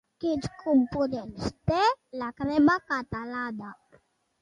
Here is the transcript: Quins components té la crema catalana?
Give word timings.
Quins 0.23 0.45
components 0.63 1.53
té 1.73 1.83
la 2.25 2.33
crema 2.43 2.81
catalana? 2.91 3.75